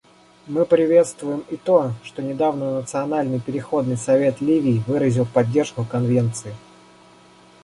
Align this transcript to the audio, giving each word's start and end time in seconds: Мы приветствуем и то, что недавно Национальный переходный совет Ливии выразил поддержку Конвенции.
Мы 0.47 0.65
приветствуем 0.65 1.43
и 1.51 1.57
то, 1.57 1.93
что 2.03 2.23
недавно 2.23 2.73
Национальный 2.79 3.39
переходный 3.39 3.97
совет 3.97 4.41
Ливии 4.41 4.81
выразил 4.87 5.27
поддержку 5.31 5.85
Конвенции. 5.85 6.55